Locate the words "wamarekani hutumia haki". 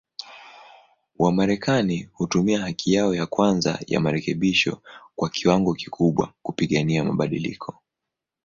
1.19-2.93